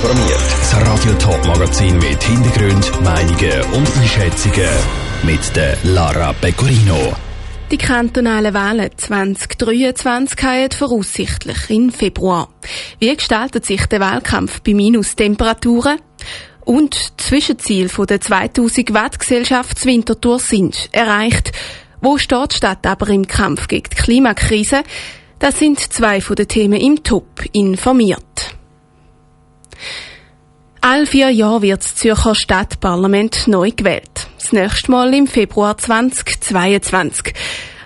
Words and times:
informiert. 0.00 0.40
Das 0.58 0.76
Radio 0.76 1.12
Top 1.14 1.46
Magazin 1.46 1.98
mit 1.98 2.22
Hintergrund, 2.22 3.02
Meinungen 3.02 3.62
und 3.74 3.96
Einschätzungen 3.98 4.68
mit 5.22 5.54
der 5.54 5.76
Lara 5.84 6.32
Pecorino. 6.32 7.12
Die 7.70 7.76
kantonalen 7.76 8.54
Wahlen 8.54 8.90
2023 8.96 10.42
haben 10.42 10.70
voraussichtlich 10.70 11.68
im 11.68 11.92
Februar. 11.92 12.48
Wie 12.98 13.14
gestaltet 13.14 13.66
sich 13.66 13.84
der 13.86 14.00
Wahlkampf 14.00 14.62
bei 14.62 14.72
Minustemperaturen? 14.72 16.00
Und 16.64 17.20
Zwischenziel 17.20 17.88
der 17.88 18.20
2000 18.20 18.94
Watt 18.94 19.18
Winterthur 19.84 20.38
sind 20.38 20.88
erreicht. 20.92 21.52
Wo 22.00 22.16
steht 22.16 22.54
Stadt 22.54 22.86
aber 22.86 23.08
im 23.08 23.26
Kampf 23.26 23.68
gegen 23.68 23.90
die 23.90 23.96
Klimakrise? 23.96 24.82
Das 25.38 25.58
sind 25.58 25.78
zwei 25.78 26.22
von 26.22 26.36
den 26.36 26.48
Themen 26.48 26.80
im 26.80 27.02
Top 27.02 27.44
informiert. 27.52 28.59
All 30.82 31.04
vier 31.04 31.28
Jahre 31.28 31.60
wird 31.60 31.84
das 31.84 31.94
Zürcher 31.94 32.34
Stadtparlament 32.34 33.46
neu 33.46 33.70
gewählt. 33.70 34.28
Das 34.38 34.52
nächste 34.52 34.90
Mal 34.90 35.12
im 35.12 35.26
Februar 35.26 35.76
2022. 35.76 37.34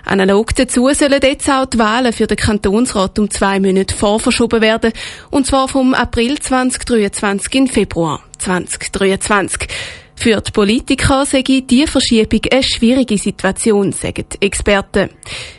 Analog 0.05 0.55
dazu 0.55 0.87
sollen 0.93 1.19
jetzt 1.21 1.49
auch 1.49 1.65
die 1.65 1.77
Wahlen 1.77 2.13
für 2.13 2.25
den 2.25 2.37
Kantonsrat 2.37 3.19
um 3.19 3.29
zwei 3.29 3.59
Monate 3.59 3.93
vorverschoben 3.93 4.61
werden, 4.61 4.93
und 5.29 5.45
zwar 5.45 5.67
vom 5.67 5.93
April 5.93 6.39
2023 6.39 7.55
in 7.55 7.67
Februar 7.67 8.21
2023. 8.37 9.67
Für 10.15 10.39
die 10.39 10.51
Politiker 10.51 11.25
sei 11.25 11.41
die 11.41 11.87
Verschiebung 11.87 12.41
eine 12.49 12.63
schwierige 12.63 13.17
Situation, 13.17 13.91
sagen 13.91 14.25
Experten. 14.39 15.09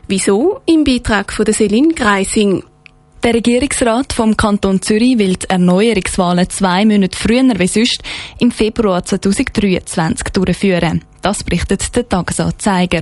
Wieso? 0.09 0.61
Im 0.65 0.85
Beitrag 0.85 1.35
von 1.35 1.45
Selin 1.53 1.95
Greising. 1.95 2.65
Der 3.27 3.35
Regierungsrat 3.35 4.13
vom 4.13 4.37
Kanton 4.37 4.81
Zürich 4.81 5.19
will 5.19 5.35
die 5.35 5.51
Erneuerungswahlen 5.51 6.49
zwei 6.49 6.85
Monate 6.85 7.19
früher 7.19 7.59
wie 7.59 7.67
sonst 7.67 8.01
im 8.39 8.53
Februar 8.53 9.05
2023 9.05 10.29
durchführen. 10.29 11.03
Das 11.23 11.43
berichtet 11.43 11.97
der 11.97 12.09
Tagesanzeiger. 12.09 13.01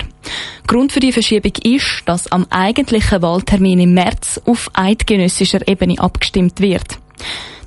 Grund 0.67 0.93
für 0.93 1.01
die 1.01 1.13
Verschiebung 1.13 1.53
ist, 1.63 2.05
dass 2.07 2.33
am 2.33 2.47
eigentlichen 2.49 3.21
Wahltermin 3.21 3.81
im 3.81 3.93
März 3.93 4.41
auf 4.47 4.71
eidgenössischer 4.73 5.69
Ebene 5.69 5.99
abgestimmt 5.99 6.59
wird. 6.59 6.99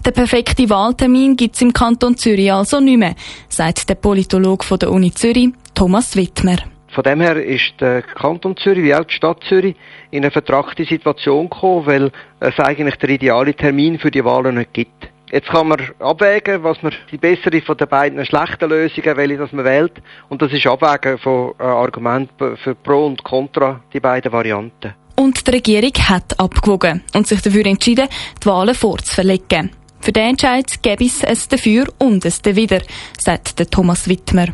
Der 0.04 0.12
perfekte 0.12 0.68
Wahltermin 0.68 1.38
gibt 1.38 1.54
es 1.54 1.62
im 1.62 1.74
Kanton 1.74 2.18
Zürich 2.18 2.52
also 2.52 2.80
nicht 2.80 2.98
mehr, 2.98 3.14
sagt 3.50 3.88
der 3.88 3.94
Politologe 3.94 4.66
von 4.66 4.80
der 4.80 4.92
Uni 4.92 5.14
Zürich, 5.14 5.50
Thomas 5.76 6.16
Wittmer. 6.16 6.58
Von 6.98 7.04
dem 7.04 7.22
her 7.22 7.36
ist 7.36 7.80
der 7.80 8.02
Kanton 8.02 8.58
Zürich 8.58 8.84
wie 8.84 8.96
auch 8.96 9.04
die 9.04 9.14
Stadt 9.14 9.44
Zürich 9.48 9.76
in 10.10 10.24
eine 10.24 10.32
vertrachte 10.32 10.84
Situation 10.84 11.48
gekommen, 11.48 11.86
weil 11.86 12.12
es 12.40 12.60
eigentlich 12.60 12.96
der 12.96 13.10
ideale 13.10 13.54
Termin 13.54 14.00
für 14.00 14.10
die 14.10 14.26
Wahlen 14.26 14.56
nicht 14.56 14.74
gibt. 14.74 15.08
Jetzt 15.32 15.48
kann 15.50 15.68
man 15.68 15.80
abwägen, 16.00 16.64
was 16.64 16.82
man 16.82 16.96
die 17.12 17.20
bessere 17.20 17.62
von 17.62 17.78
den 17.78 17.88
beiden 17.88 18.26
schlechten 18.26 18.68
Lösungen, 18.68 19.16
welche 19.16 19.38
das 19.38 19.52
man 19.52 19.66
wählt. 19.66 19.92
Und 20.30 20.42
das 20.42 20.52
ist 20.52 20.66
Abwägen 20.66 21.20
von 21.20 21.54
äh, 21.60 21.64
Argumenten 21.66 22.58
für 22.58 22.74
Pro 22.74 23.06
und 23.06 23.24
Contra, 23.24 23.80
die 23.94 24.00
beiden 24.00 24.32
Varianten. 24.32 24.96
Und 25.18 25.46
die 25.46 25.52
Regierung 25.52 25.94
hat 26.10 26.40
abgewogen 26.40 27.04
und 27.14 27.28
sich 27.28 27.44
dafür 27.44 27.68
entschieden, 27.68 28.08
die 28.42 28.46
Wahlen 28.48 28.74
vorzuverlegen. 28.74 29.70
Für 30.00 30.12
den 30.12 30.30
Entscheid 30.30 30.82
gäbe 30.82 31.06
es 31.06 31.22
es 31.22 31.48
dafür 31.48 31.86
und 32.00 32.26
es 32.26 32.42
dawider, 32.42 32.82
sagt 33.20 33.70
Thomas 33.70 34.10
Wittmer. 34.10 34.48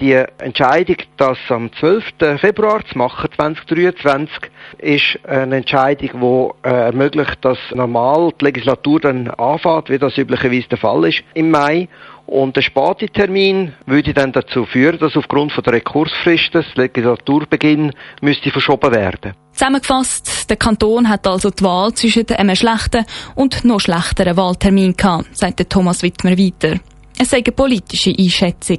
Die 0.00 0.14
Entscheidung, 0.14 0.96
das 1.18 1.36
am 1.50 1.70
12. 1.74 2.40
Februar 2.40 2.82
zu 2.86 2.96
machen, 2.96 3.28
2023, 3.36 4.50
ist 4.78 5.18
eine 5.28 5.58
Entscheidung, 5.58 6.54
die 6.62 6.68
äh, 6.68 6.72
ermöglicht, 6.86 7.36
dass 7.42 7.58
normal 7.74 8.32
die 8.40 8.46
Legislatur 8.46 9.00
dann 9.00 9.28
anfängt, 9.28 9.90
wie 9.90 9.98
das 9.98 10.16
üblicherweise 10.16 10.68
der 10.68 10.78
Fall 10.78 11.04
ist, 11.04 11.22
im 11.34 11.50
Mai. 11.50 11.86
Und 12.24 12.56
der 12.56 12.62
späte 12.62 13.08
Termin 13.08 13.74
würde 13.84 14.14
dann 14.14 14.32
dazu 14.32 14.64
führen, 14.64 14.98
dass 14.98 15.16
aufgrund 15.16 15.52
von 15.52 15.64
der 15.64 15.74
Rekursfrist 15.74 16.54
das 16.54 16.64
Legislaturbeginn 16.76 17.92
müsste 18.22 18.50
verschoben 18.50 18.94
werden. 18.94 19.34
Zusammengefasst, 19.52 20.48
der 20.48 20.56
Kanton 20.56 21.10
hat 21.10 21.26
also 21.26 21.50
die 21.50 21.62
Wahl 21.62 21.92
zwischen 21.92 22.26
einem 22.30 22.56
schlechten 22.56 23.04
und 23.34 23.66
noch 23.66 23.80
schlechteren 23.80 24.34
Wahltermin 24.34 24.96
gehabt, 24.96 25.36
sagt 25.36 25.68
Thomas 25.68 26.02
Wittmer 26.02 26.38
weiter. 26.38 26.80
Es 27.18 27.28
sei 27.28 27.38
eine 27.38 27.52
politische 27.52 28.14
Einschätzung. 28.18 28.78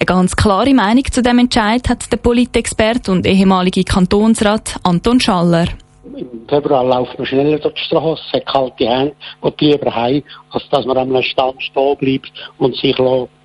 Eine 0.00 0.06
ganz 0.06 0.34
klare 0.34 0.72
Meinung 0.72 1.04
zu 1.12 1.20
dem 1.20 1.40
Entscheid 1.40 1.86
hat 1.86 2.10
der 2.10 2.16
Politexperte 2.16 3.12
und 3.12 3.26
ehemalige 3.26 3.84
Kantonsrat 3.84 4.76
Anton 4.82 5.20
Schaller. 5.20 5.66
Im 6.16 6.48
Februar 6.48 6.82
läuft 6.82 7.18
man 7.18 7.26
schneller 7.26 7.58
durch 7.58 7.74
die 7.74 7.82
Straße, 7.82 8.22
hat 8.32 8.46
kalte 8.46 8.88
Hände 8.88 9.12
und 9.42 9.60
lieber 9.60 9.94
heim, 9.94 10.22
als 10.52 10.66
dass 10.70 10.86
man 10.86 10.96
an 10.96 11.14
einem 11.14 11.22
Stand 11.22 11.62
stehen 11.62 11.96
bleibt 11.98 12.32
und 12.56 12.74
sich 12.76 12.96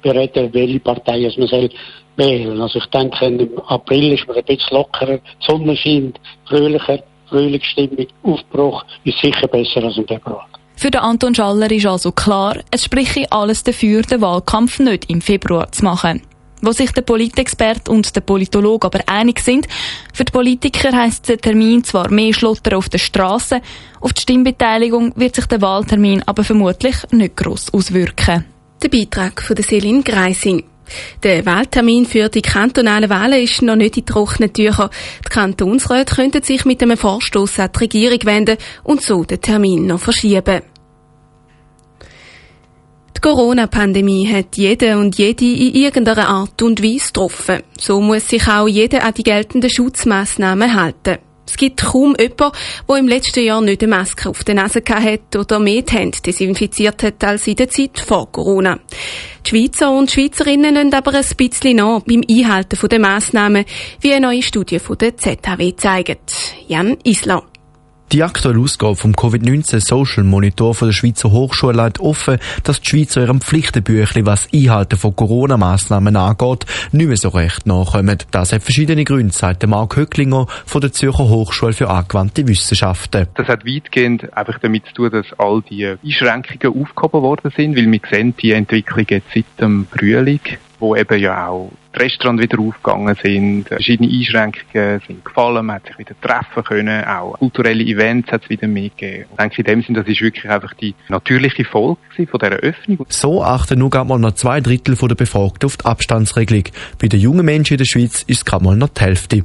bereden 0.02 0.54
welche 0.54 0.80
Partei 0.80 1.30
man 1.38 1.48
soll 1.48 1.70
wählen. 2.16 2.62
Also 2.62 2.80
ich 2.80 2.86
denke, 2.86 3.26
im 3.26 3.60
April 3.68 4.14
ist 4.14 4.26
man 4.26 4.38
ein 4.38 4.46
bisschen 4.46 4.78
lockerer, 4.78 5.18
die 5.18 5.46
Sonne 5.46 5.76
scheint, 5.76 6.22
fröhlicher, 6.46 7.00
Frühlingsstimmung, 7.28 8.08
Aufbruch 8.24 8.86
ist 9.04 9.20
sicher 9.20 9.48
besser 9.50 9.84
als 9.84 9.98
im 9.98 10.08
Februar. 10.08 10.48
Für 10.78 10.90
den 10.90 11.02
Anton 11.02 11.36
Schaller 11.36 11.70
ist 11.70 11.86
also 11.86 12.14
klar, 12.14 12.60
es 12.72 12.86
spreche 12.86 13.30
alles 13.30 13.64
dafür, 13.64 14.04
den 14.04 14.22
Wahlkampf 14.22 14.80
nicht 14.80 15.10
im 15.10 15.20
Februar 15.20 15.70
zu 15.74 15.84
machen. 15.84 16.22
Wo 16.62 16.72
sich 16.72 16.92
der 16.92 17.02
Politexperte 17.02 17.92
und 17.92 18.16
der 18.16 18.22
Politologe 18.22 18.88
aber 18.88 19.00
einig 19.08 19.40
sind, 19.40 19.68
für 20.14 20.24
die 20.24 20.32
Politiker 20.32 20.92
heisst 20.92 21.30
der 21.30 21.38
Termin 21.38 21.84
zwar 21.84 22.10
mehr 22.10 22.34
Schlotter 22.34 22.78
auf 22.78 22.90
der 22.90 22.98
Straße, 22.98 23.62
auf 24.00 24.14
die 24.14 24.22
Stimmbeteiligung 24.22 25.14
wird 25.16 25.36
sich 25.36 25.46
der 25.46 25.62
Wahltermin 25.62 26.24
aber 26.26 26.44
vermutlich 26.44 26.96
nicht 27.12 27.36
gross 27.36 27.74
auswirken. 27.74 28.46
Der 28.82 28.90
Beitrag 28.90 29.42
von 29.42 29.56
der 29.56 29.66
Selin 29.66 30.04
Greising. 30.04 30.64
Der 31.24 31.46
Wahltermin 31.46 32.06
für 32.06 32.30
die 32.30 32.42
kantonalen 32.42 33.10
Wahlen 33.10 33.42
ist 33.42 33.62
noch 33.62 33.76
nicht 33.76 33.98
in 33.98 34.06
trockenen 34.06 34.54
Tüchern. 34.54 34.90
Die 35.26 35.30
Kantonsräte 35.30 36.16
könnten 36.16 36.44
sich 36.44 36.66
mit 36.66 36.82
einem 36.82 36.98
Vorstoß 36.98 37.60
an 37.60 37.70
die 37.74 37.80
Regierung 37.80 38.20
wenden 38.24 38.58
und 38.84 39.02
so 39.02 39.24
den 39.24 39.42
Termin 39.42 39.88
noch 39.88 40.00
verschieben. 40.00 40.62
Die 43.18 43.22
Corona-Pandemie 43.22 44.28
hat 44.32 44.58
jede 44.58 44.98
und 44.98 45.18
jede 45.18 45.46
in 45.46 45.74
irgendeiner 45.74 46.28
Art 46.28 46.62
und 46.62 46.84
Weise 46.84 47.08
getroffen. 47.08 47.64
So 47.80 48.02
muss 48.02 48.28
sich 48.28 48.48
auch 48.48 48.68
jeder 48.68 49.04
an 49.04 49.14
die 49.14 49.24
geltenden 49.24 49.70
Schutzmaßnahmen 49.70 50.76
halten. 50.76 51.18
Es 51.48 51.58
gibt 51.58 51.82
kaum 51.82 52.16
jemanden, 52.20 52.58
der 52.90 52.98
im 52.98 53.08
letzten 53.08 53.44
Jahr 53.44 53.62
nicht 53.62 53.82
eine 53.82 53.96
Maske 53.96 54.30
auf 54.30 54.44
der 54.44 54.56
Nase 54.56 54.82
hat 54.88 55.36
oder 55.36 55.60
mehr 55.60 55.84
die 55.84 55.94
Hände 55.94 56.20
desinfiziert 56.20 57.04
hat 57.04 57.24
als 57.24 57.48
in 57.48 57.56
der 57.56 57.70
Zeit 57.70 58.00
vor 58.00 58.32
Corona. 58.32 58.80
Die 59.46 59.50
Schweizer 59.50 59.92
und 59.92 60.12
Schweizerinnen 60.12 60.74
nehmen 60.74 60.94
aber 60.94 61.14
ein 61.14 61.26
bisschen 61.38 61.78
nach 61.78 62.02
beim 62.02 62.24
Einhalten 62.30 62.90
der 62.90 63.00
Massnahmen, 63.00 63.66
wie 64.02 64.14
eine 64.14 64.28
neue 64.28 64.42
Studie 64.42 64.80
von 64.80 64.98
der 64.98 65.18
ZHW 65.18 65.76
zeigt. 65.76 66.32
Jan 66.68 66.98
Isler. 67.04 67.44
Die 68.12 68.22
aktuelle 68.22 68.60
Ausgabe 68.60 68.96
vom 68.96 69.14
Covid-19 69.14 69.80
Social 69.80 70.24
Monitor 70.24 70.76
von 70.76 70.90
der 70.90 70.94
Schweizer 70.94 71.32
Hochschule 71.32 71.74
leitet 71.74 72.00
offen, 72.00 72.38
dass 72.64 72.80
die 72.80 72.90
Schweizer 72.90 73.22
ihrem 73.22 73.42
Pflichtenbüchlein, 73.42 74.28
was 74.28 74.48
Einhalten 74.54 74.96
von 74.96 75.16
Corona-Massnahmen 75.16 76.16
angeht, 76.16 76.68
nicht 76.92 77.08
mehr 77.08 77.18
so 77.18 77.30
recht 77.30 77.66
nachkommen. 77.66 78.20
Das 78.30 78.54
hat 78.54 78.62
verschiedene 78.62 79.04
Gründe, 79.06 79.34
sagt 79.34 79.66
Marc 79.66 79.98
Höcklinger 79.98 80.46
von 80.68 80.82
der 80.82 80.92
Zürcher 80.92 81.28
Hochschule 81.28 81.74
für 81.74 81.90
angewandte 81.90 82.48
Wissenschaften. 82.48 83.28
Das 83.34 83.48
hat 83.48 83.66
weitgehend 83.66 84.32
einfach 84.38 84.60
damit 84.60 84.86
zu 84.86 84.94
tun, 84.94 85.10
dass 85.12 85.26
all 85.40 85.64
die 85.64 85.96
Einschränkungen 86.04 86.84
aufgehoben 86.84 87.22
worden 87.24 87.52
sind, 87.58 87.76
weil 87.76 87.92
wir 87.92 88.02
sehen 88.10 88.36
die 88.40 88.52
Entwicklung 88.52 89.08
jetzt 89.10 89.28
seit 89.34 89.46
dem 89.60 89.88
Frühling, 89.92 90.42
wo 90.80 90.96
eben 90.96 91.20
ja 91.20 91.48
auch 91.48 91.72
die 91.96 92.04
Restaurants 92.04 92.42
wieder 92.42 92.60
aufgegangen 92.60 93.16
sind, 93.22 93.68
verschiedene 93.68 94.12
Einschränkungen 94.12 95.02
sind 95.08 95.26
gefallen, 95.26 95.66
man 95.66 95.78
hat 95.78 95.88
sich 95.88 95.98
wieder 95.98 96.16
treffen 96.22 96.64
können, 96.64 97.04
auch 97.06 97.38
kulturelle 97.40 97.84
Events 97.84 98.32
hat 98.32 98.44
es 98.44 98.50
wieder 98.50 98.68
mehr 98.68 98.90
gegeben. 98.90 99.26
Ich 99.32 99.38
denke, 99.38 99.58
in 99.58 99.64
dem 99.66 99.82
Sinne, 99.84 100.00
das 100.00 100.08
ist 100.08 100.22
wirklich 100.22 100.50
einfach 100.50 100.74
die 100.76 100.96
natürliche 101.10 101.66
Folge 101.66 101.98
von 102.16 102.40
dieser 102.40 102.58
Öffnung. 102.58 103.06
So 103.10 103.44
achten 103.44 103.80
nur 103.80 103.90
gerade 103.90 104.08
mal 104.08 104.20
noch 104.20 104.34
zwei 104.34 104.62
Drittel 104.62 104.96
der 104.96 105.16
Befragten 105.16 105.68
auf 105.68 105.78
die 105.78 105.86
Abstandsregelung. 105.86 106.64
Bei 107.00 107.08
den 107.08 107.20
jungen 107.20 107.46
Menschen 107.46 107.74
in 107.74 107.78
der 107.78 107.86
Schweiz 107.86 108.24
ist 108.24 108.38
es 108.38 108.46
gerade 108.46 108.64
mal 108.64 108.76
noch 108.76 108.90
die 108.90 109.02
Hälfte. 109.02 109.44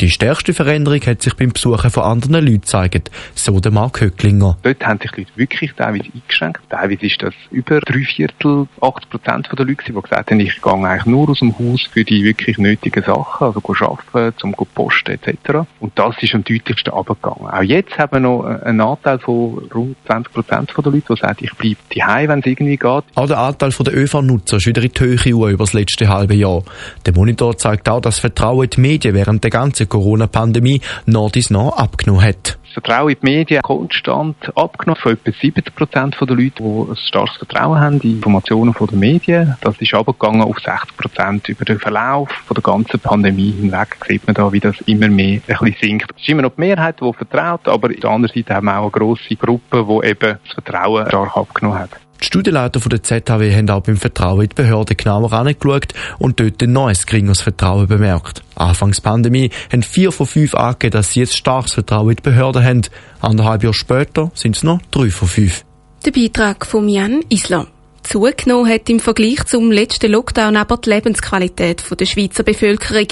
Die 0.00 0.10
stärkste 0.10 0.54
Veränderung 0.54 1.00
hat 1.02 1.22
sich 1.22 1.34
beim 1.34 1.52
Besuchen 1.52 1.90
von 1.90 2.02
anderen 2.02 2.46
Leuten 2.46 2.60
gezeigt, 2.60 3.10
so 3.34 3.60
der 3.60 3.72
Mark 3.72 4.00
Höcklinger. 4.00 4.56
Dort 4.62 4.86
haben 4.86 4.98
sich 5.00 5.10
die 5.12 5.20
Leute 5.20 5.32
wirklich 5.36 5.72
teilweise 5.74 6.10
eingeschränkt. 6.14 6.60
Teilweise 6.70 7.06
ist 7.06 7.22
das 7.22 7.34
über 7.50 7.80
drei 7.80 8.04
Viertel, 8.04 8.66
80 8.80 9.10
Prozent 9.10 9.48
der 9.58 9.66
Leute, 9.66 9.84
die 9.86 9.92
gesagt 9.92 10.30
haben, 10.30 10.40
ich 10.40 10.60
gehe 10.60 10.72
eigentlich 10.72 11.06
nur 11.06 11.28
aus 11.28 11.40
dem 11.40 11.58
Haus 11.58 11.87
für 11.92 12.04
die 12.04 12.24
wirklich 12.24 12.58
nötigen 12.58 13.02
Sachen, 13.02 13.46
also 13.46 13.62
arbeiten, 13.80 14.36
zum 14.38 14.54
posten 14.74 15.12
etc. 15.12 15.66
Und 15.80 15.98
das 15.98 16.14
ist 16.20 16.34
am 16.34 16.44
deutlichsten 16.44 16.92
abgegangen. 16.92 17.48
Auch 17.48 17.62
jetzt 17.62 17.96
haben 17.98 18.12
wir 18.12 18.20
noch 18.20 18.44
einen 18.44 18.80
Anteil 18.80 19.18
von 19.18 19.68
rund 19.74 19.96
20 20.06 20.32
Prozent 20.32 20.72
der 20.76 20.84
Leute, 20.84 21.02
die 21.14 21.20
sagen, 21.20 21.36
ich 21.40 21.54
bleibe 21.54 21.76
daheim, 21.94 22.28
wenn 22.28 22.40
es 22.40 22.46
irgendwie 22.46 22.76
geht. 22.76 23.04
Auch 23.14 23.26
der 23.26 23.38
Anteil 23.38 23.70
der 23.70 23.96
ÖV-Nutzer 23.96 24.56
ist 24.56 24.66
wieder 24.66 24.82
in 24.82 24.90
die 24.92 25.00
Höhe 25.00 25.50
über 25.50 25.64
das 25.64 25.72
letzte 25.72 26.08
halbe 26.08 26.34
Jahr. 26.34 26.62
Der 27.06 27.14
Monitor 27.14 27.56
zeigt 27.56 27.88
auch, 27.88 28.00
dass 28.00 28.18
Vertrauen 28.18 28.64
in 28.64 28.70
die 28.70 28.80
Medien 28.80 29.14
während 29.14 29.44
der 29.44 29.50
ganzen 29.50 29.88
Corona-Pandemie 29.88 30.80
noch 31.06 31.30
dies 31.30 31.50
noch 31.50 31.76
abgenommen 31.76 32.22
hat. 32.22 32.58
Vertrauen 32.80 33.10
in 33.10 33.16
die 33.20 33.26
Medien 33.26 33.62
konstant 33.62 34.36
abgenommen 34.56 35.00
von 35.00 35.12
etwa 35.12 35.32
70 35.32 35.74
Prozent 35.74 36.16
der 36.20 36.28
Leute, 36.28 36.62
die 36.62 36.90
ein 36.90 36.96
starkes 36.96 37.36
Vertrauen 37.38 37.80
haben 37.80 38.00
in 38.02 38.12
Informationen 38.12 38.72
den 38.72 38.98
Medien. 39.00 39.56
Das 39.62 39.80
ist 39.80 39.94
abgegangen 39.94 40.42
auf 40.42 40.60
60 40.60 40.96
Prozent 40.96 41.48
über 41.48 41.64
den 41.64 41.80
Verlauf 41.80 42.30
von 42.46 42.54
der 42.54 42.62
ganzen 42.62 43.00
Pandemie 43.00 43.50
hinweg. 43.50 43.96
Sieht 44.06 44.24
man 44.28 44.34
da, 44.34 44.52
wie 44.52 44.60
das 44.60 44.80
immer 44.82 45.08
mehr 45.08 45.40
ein 45.48 45.56
bisschen 45.58 45.76
sinkt. 45.80 46.12
Es 46.14 46.22
ist 46.22 46.28
immer 46.28 46.42
noch 46.42 46.54
die 46.54 46.60
Mehrheit, 46.60 47.00
die 47.00 47.12
vertraut, 47.12 47.66
aber 47.66 47.88
auf 47.88 47.96
der 48.00 48.10
anderen 48.10 48.36
Seite 48.36 48.54
haben 48.54 48.66
wir 48.66 48.78
auch 48.78 48.82
eine 48.82 48.90
grosse 48.92 49.34
Gruppe, 49.34 49.84
die 49.84 50.08
eben 50.08 50.38
das 50.44 50.52
Vertrauen 50.54 51.06
stark 51.08 51.36
abgenommen 51.36 51.80
hat. 51.80 52.07
Die 52.20 52.26
Studienleiter 52.26 52.80
der 52.80 53.02
ZHW 53.02 53.54
haben 53.54 53.70
auch 53.70 53.82
beim 53.82 53.96
Vertrauen 53.96 54.42
in 54.42 54.48
die 54.48 54.54
Behörden 54.54 54.96
genauer 54.96 55.32
angeschaut 55.32 55.94
und 56.18 56.40
dort 56.40 56.60
ein 56.62 56.72
neues 56.72 57.06
geringeres 57.06 57.40
Vertrauen 57.40 57.86
bemerkt. 57.86 58.42
Anfangs 58.56 59.00
Pandemie 59.00 59.50
haben 59.72 59.84
vier 59.84 60.10
von 60.10 60.26
fünf 60.26 60.54
angegeben, 60.54 60.92
dass 60.92 61.12
sie 61.12 61.20
jetzt 61.20 61.36
starkes 61.36 61.74
Vertrauen 61.74 62.10
in 62.10 62.16
die 62.16 62.22
Behörden 62.22 62.64
haben. 62.64 62.82
Anderthalb 63.20 63.62
Jahre 63.62 63.74
später 63.74 64.32
sind 64.34 64.56
es 64.56 64.64
noch 64.64 64.80
drei 64.90 65.10
von 65.10 65.28
fünf. 65.28 65.64
Der 66.04 66.10
Beitrag 66.10 66.66
von 66.66 66.88
Jan 66.88 67.20
Islam. 67.28 67.68
Zugenommen 68.02 68.72
hat 68.72 68.88
im 68.88 69.00
Vergleich 69.00 69.44
zum 69.44 69.70
letzten 69.70 70.10
Lockdown 70.10 70.56
aber 70.56 70.78
die 70.78 70.88
Lebensqualität 70.88 71.84
der 72.00 72.06
Schweizer 72.06 72.42
Bevölkerung. 72.42 73.08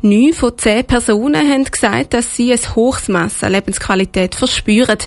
Neun 0.00 0.32
von 0.32 0.56
zehn 0.56 0.84
Personen 0.84 1.46
haben 1.46 1.64
gesagt, 1.64 2.14
dass 2.14 2.34
sie 2.34 2.52
ein 2.52 2.74
hohes 2.74 3.08
Mass 3.08 3.44
an 3.44 3.52
Lebensqualität 3.52 4.34
verspüren. 4.34 4.98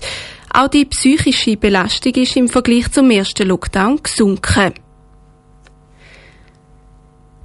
Auch 0.54 0.68
die 0.68 0.84
psychische 0.84 1.56
Belastung 1.56 2.12
ist 2.14 2.36
im 2.36 2.46
Vergleich 2.46 2.92
zum 2.92 3.10
ersten 3.10 3.48
Lockdown 3.48 4.02
gesunken. 4.02 4.74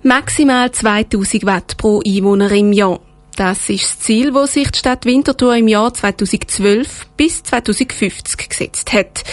Maximal 0.03 0.71
2000 0.71 1.45
Watt 1.45 1.77
pro 1.77 2.01
Einwohner 2.05 2.51
im 2.51 2.73
Jahr. 2.73 2.99
Das 3.37 3.69
ist 3.69 3.83
das 3.83 3.99
Ziel, 3.99 4.33
das 4.33 4.53
sich 4.53 4.71
die 4.71 4.79
Stadt 4.79 5.05
Winterthur 5.05 5.55
im 5.55 5.69
Jahr 5.69 5.93
2012 5.93 7.07
bis 7.15 7.43
2050 7.43 8.49
gesetzt 8.49 8.91
hat. 8.91 9.23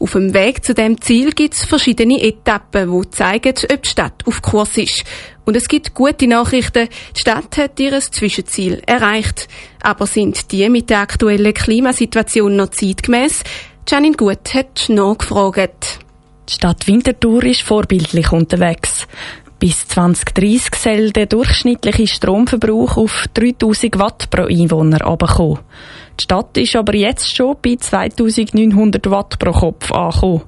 Auf 0.00 0.12
dem 0.12 0.34
Weg 0.34 0.64
zu 0.64 0.74
dem 0.74 1.00
Ziel 1.00 1.30
gibt 1.32 1.54
es 1.54 1.64
verschiedene 1.64 2.20
Etappen, 2.22 2.90
die 2.90 3.10
zeigen, 3.10 3.54
ob 3.70 3.82
die 3.82 3.88
Stadt 3.88 4.26
auf 4.26 4.42
Kurs 4.42 4.76
ist. 4.76 5.04
Und 5.44 5.56
es 5.56 5.68
gibt 5.68 5.94
gute 5.94 6.26
Nachrichten. 6.26 6.88
Die 7.14 7.20
Stadt 7.20 7.56
hat 7.58 7.78
ihr 7.78 8.00
Zwischenziel 8.00 8.82
erreicht. 8.86 9.46
Aber 9.82 10.06
sind 10.06 10.52
die 10.52 10.68
mit 10.68 10.90
der 10.90 11.00
aktuellen 11.00 11.54
Klimasituation 11.54 12.56
noch 12.56 12.70
zeitgemäß? 12.70 13.42
Janine 13.88 14.16
Gut 14.16 14.54
hat 14.54 14.88
nachgefragt. 14.88 16.00
Die 16.48 16.54
Stadt 16.54 16.86
Winterthur 16.86 17.44
ist 17.44 17.62
vorbildlich 17.62 18.32
unterwegs. 18.32 19.06
Bis 19.58 19.86
2030 19.88 20.74
soll 20.74 21.10
der 21.10 21.26
durchschnittliche 21.26 22.06
Stromverbrauch 22.06 22.96
auf 22.96 23.26
3000 23.34 23.98
Watt 23.98 24.30
pro 24.30 24.44
Einwohner 24.44 25.04
abkommen. 25.06 25.58
Die 26.18 26.24
Stadt 26.24 26.56
ist 26.56 26.76
aber 26.76 26.94
jetzt 26.94 27.36
schon 27.36 27.56
bei 27.62 27.76
2900 27.76 29.10
Watt 29.10 29.38
pro 29.38 29.52
Kopf 29.52 29.92
angekommen. 29.92 30.42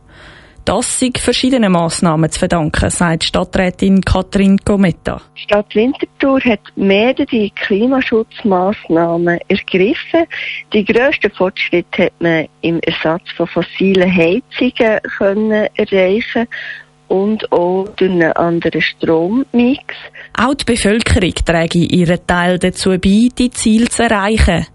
Das 0.65 1.01
sind 1.01 1.19
verschiedenen 1.19 1.73
Massnahmen 1.73 2.31
zu 2.31 2.39
verdanken, 2.39 2.89
sagt 2.89 3.25
Stadträtin 3.25 4.01
Katrin 4.01 4.59
Gometta. 4.65 5.21
Die 5.37 5.41
Stadt 5.41 5.75
Winterthur 5.75 6.41
hat 6.41 6.61
mehrere 6.77 7.51
Klimaschutzmaßnahmen 7.51 9.41
ergriffen. 9.49 10.27
Die 10.73 10.85
grössten 10.85 11.33
Fortschritte 11.33 12.05
hat 12.05 12.13
man 12.21 12.47
im 12.61 12.79
Ersatz 12.81 13.29
von 13.37 13.49
fossilen 13.49 14.15
Heizungen 14.15 15.01
können 15.19 15.67
erreichen 15.75 16.47
und 17.09 17.51
auch 17.53 17.89
durch 17.97 18.11
einen 18.11 18.33
anderen 18.33 18.81
Strommix. 18.81 19.83
Auch 20.39 20.55
die 20.55 20.65
Bevölkerung 20.65 21.35
trägt 21.45 21.75
ihren 21.75 22.27
Teil 22.27 22.59
dazu 22.59 22.91
bei, 22.91 23.29
die 23.37 23.51
Ziele 23.51 23.89
zu 23.89 24.05
erreichen. 24.05 24.67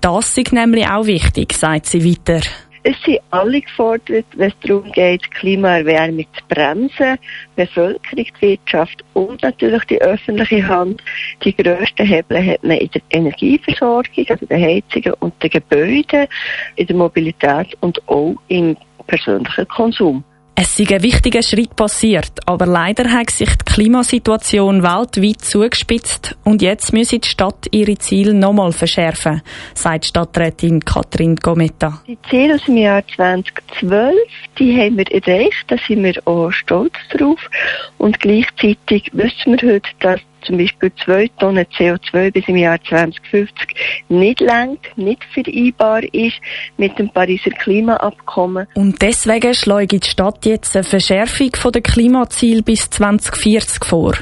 Das 0.00 0.36
ist 0.36 0.52
nämlich 0.52 0.86
auch 0.86 1.06
wichtig, 1.06 1.54
sagt 1.54 1.86
sie 1.86 2.04
weiter. 2.04 2.40
Es 2.88 2.94
sind 3.02 3.18
alle 3.32 3.60
gefordert, 3.62 4.26
wenn 4.36 4.48
es 4.48 4.56
darum 4.60 4.92
geht, 4.92 5.28
Klimaerwärmung 5.32 6.24
zu 6.34 6.44
bremsen. 6.48 7.18
Bevölkerung, 7.56 7.98
die 8.16 8.32
Wirtschaft 8.40 9.02
und 9.12 9.42
natürlich 9.42 9.82
die 9.86 10.00
öffentliche 10.00 10.68
Hand. 10.68 11.02
Die 11.42 11.52
grössten 11.52 12.06
Hebel 12.06 12.46
hat 12.46 12.62
man 12.62 12.76
in 12.76 12.88
der 12.92 13.02
Energieversorgung, 13.10 14.26
also 14.28 14.46
den 14.46 14.62
Heizungen 14.62 15.14
und 15.14 15.34
den 15.42 15.50
Gebäuden, 15.50 16.28
in 16.76 16.86
der 16.86 16.94
Mobilität 16.94 17.76
und 17.80 18.00
auch 18.08 18.36
im 18.46 18.76
persönlichen 19.08 19.66
Konsum. 19.66 20.22
Es 20.58 20.80
ist 20.80 20.90
ein 20.90 21.02
wichtiger 21.02 21.42
Schritt 21.42 21.76
passiert, 21.76 22.32
aber 22.46 22.64
leider 22.64 23.12
hat 23.12 23.28
sich 23.28 23.50
die 23.56 23.64
Klimasituation 23.74 24.82
weltweit 24.82 25.42
zugespitzt 25.42 26.34
und 26.44 26.62
jetzt 26.62 26.94
müsse 26.94 27.18
die 27.18 27.28
Stadt 27.28 27.66
ihre 27.72 27.98
Ziele 27.98 28.32
nochmal 28.32 28.72
verschärfen, 28.72 29.42
sagt 29.74 30.06
Stadträtin 30.06 30.82
Katrin 30.82 31.36
Gometta. 31.36 32.00
Die 32.06 32.16
Ziele 32.30 32.54
aus 32.54 32.64
dem 32.64 32.78
Jahr 32.78 33.02
2012, 33.06 34.14
die 34.58 34.74
haben 34.80 34.96
wir 34.96 35.12
erreicht, 35.12 35.64
da 35.66 35.76
sind 35.86 36.02
wir 36.02 36.26
auch 36.26 36.50
stolz 36.50 36.94
drauf 37.10 37.50
und 37.98 38.18
gleichzeitig 38.18 39.10
wissen 39.12 39.60
wir 39.60 39.74
heute, 39.74 39.90
dass 40.00 40.20
zum 40.46 40.58
Beispiel 40.58 40.92
zwei 41.04 41.28
Tonnen 41.38 41.66
CO2 41.76 42.30
bis 42.30 42.46
im 42.48 42.56
Jahr 42.56 42.78
2050 42.88 43.52
nicht 44.08 44.40
lenkt, 44.40 44.96
nicht 44.96 45.24
vereinbar 45.32 46.02
ist 46.14 46.36
mit 46.76 46.98
dem 46.98 47.10
Pariser 47.10 47.50
Klimaabkommen. 47.50 48.66
Und 48.74 49.00
deswegen 49.02 49.54
schlägt 49.54 49.92
die 49.92 50.08
Stadt 50.08 50.46
jetzt 50.46 50.76
eine 50.76 50.84
Verschärfung 50.84 51.50
der 51.72 51.82
Klimaziele 51.82 52.62
bis 52.62 52.88
2040 52.90 53.84
vor. 53.84 54.12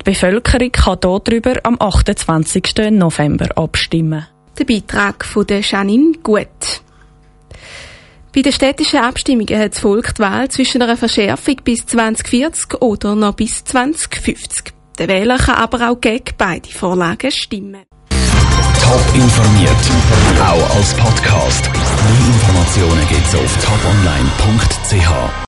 Die 0.00 0.10
Bevölkerung 0.10 0.70
kann 0.70 0.98
darüber 1.00 1.54
am 1.64 1.76
28. 1.80 2.62
November 2.90 3.48
abstimmen. 3.56 4.26
Der 4.58 4.64
Beitrag 4.64 5.24
von 5.24 5.46
der 5.46 5.60
Janine 5.60 6.12
Gut. 6.22 6.46
Bei 8.36 8.42
den 8.42 8.52
städtischen 8.52 9.00
Abstimmungen 9.00 9.58
hat 9.58 9.72
es 9.72 9.80
folgt 9.80 10.18
Wahl 10.18 10.50
zwischen 10.50 10.82
einer 10.82 10.98
Verschärfung 10.98 11.56
bis 11.64 11.86
2040 11.86 12.82
oder 12.82 13.14
noch 13.14 13.34
bis 13.34 13.64
2050. 13.64 14.75
Der 14.98 15.08
Wähler 15.08 15.36
kann 15.38 15.56
aber 15.56 15.90
auch 15.90 16.00
gegen 16.00 16.34
beide 16.38 16.68
Vorlagen 16.70 17.30
stimmen. 17.30 17.84
Top 18.08 19.14
informiert, 19.14 19.70
auch 20.40 20.76
als 20.76 20.94
Podcast. 20.94 21.68
Mehr 21.68 22.26
Informationen 22.34 23.08
gibt's 23.08 23.34
auf 23.34 23.56
toponline.ch. 23.64 25.36